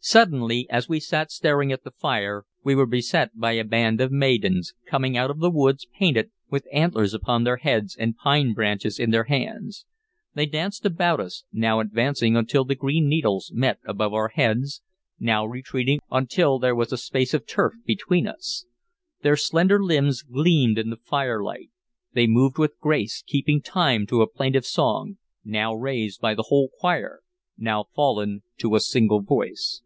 Suddenly, 0.00 0.70
as 0.70 0.88
we 0.88 1.00
sat 1.00 1.32
staring 1.32 1.72
at 1.72 1.82
the 1.82 1.90
fire 1.90 2.44
we 2.62 2.76
were 2.76 2.86
beset 2.86 3.36
by 3.36 3.52
a 3.54 3.64
band 3.64 4.00
of 4.00 4.12
maidens, 4.12 4.72
coming 4.86 5.16
out 5.16 5.28
of 5.28 5.40
the 5.40 5.50
woods, 5.50 5.88
painted, 5.92 6.30
with 6.48 6.68
antlers 6.72 7.14
upon 7.14 7.42
their 7.42 7.56
heads 7.56 7.96
and 7.96 8.16
pine 8.16 8.52
branches 8.54 9.00
in 9.00 9.10
their 9.10 9.24
hands. 9.24 9.86
They 10.34 10.46
danced 10.46 10.86
about 10.86 11.18
us, 11.18 11.42
now 11.52 11.80
advancing 11.80 12.36
until 12.36 12.64
the 12.64 12.76
green 12.76 13.08
needles 13.08 13.50
met 13.52 13.80
above 13.84 14.14
our 14.14 14.28
heads, 14.28 14.82
now 15.18 15.44
retreating 15.44 15.98
until 16.12 16.60
there 16.60 16.76
was 16.76 16.92
a 16.92 16.96
space 16.96 17.34
of 17.34 17.44
turf 17.44 17.74
between 17.84 18.28
us. 18.28 18.66
Their 19.22 19.36
slender 19.36 19.82
limbs 19.82 20.22
gleamed 20.22 20.78
in 20.78 20.90
the 20.90 20.96
firelight; 20.96 21.70
they 22.14 22.28
moved 22.28 22.56
with 22.56 22.78
grace, 22.78 23.24
keeping 23.26 23.60
time 23.60 24.06
to 24.06 24.22
a 24.22 24.30
plaintive 24.30 24.64
song, 24.64 25.18
now 25.44 25.74
raised 25.74 26.20
by 26.20 26.36
the 26.36 26.44
whole 26.44 26.70
choir, 26.78 27.20
now 27.58 27.86
fallen 27.96 28.42
to 28.58 28.76
a 28.76 28.80
single 28.80 29.20
voice. 29.22 29.82